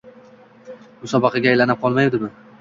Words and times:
musobaqaga 1.03 1.53
aylanib 1.53 1.85
qolmaydimi? 1.85 2.33